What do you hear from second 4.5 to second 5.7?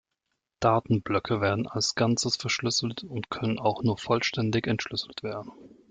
entschlüsselt werden.